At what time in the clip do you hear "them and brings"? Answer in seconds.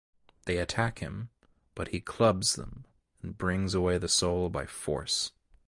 2.55-3.75